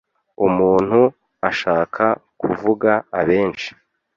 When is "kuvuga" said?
2.41-2.91